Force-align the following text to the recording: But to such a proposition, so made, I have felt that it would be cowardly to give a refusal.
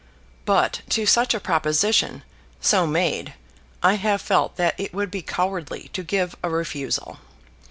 But 0.45 0.81
to 0.89 1.05
such 1.05 1.35
a 1.35 1.39
proposition, 1.39 2.23
so 2.59 2.87
made, 2.87 3.35
I 3.83 3.97
have 3.97 4.19
felt 4.19 4.55
that 4.55 4.73
it 4.79 4.95
would 4.95 5.11
be 5.11 5.21
cowardly 5.21 5.91
to 5.93 6.01
give 6.01 6.35
a 6.41 6.49
refusal. 6.49 7.19